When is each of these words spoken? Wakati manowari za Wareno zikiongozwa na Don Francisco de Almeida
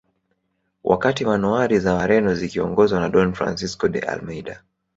Wakati 0.83 1.25
manowari 1.25 1.79
za 1.79 1.93
Wareno 1.93 2.33
zikiongozwa 2.35 2.99
na 2.99 3.09
Don 3.09 3.33
Francisco 3.33 3.87
de 3.87 3.99
Almeida 3.99 4.63